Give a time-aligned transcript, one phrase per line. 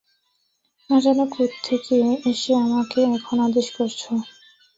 [0.89, 1.97] আচানক কোত্থেকে
[2.31, 4.01] এসে আমাকে এখন আদেশ করছ!